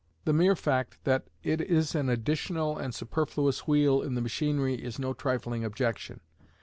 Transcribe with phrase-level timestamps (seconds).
[0.25, 4.97] The mere fact that it is an additional and superfluous wheel in the machinery is
[4.97, 6.21] no trifling objection.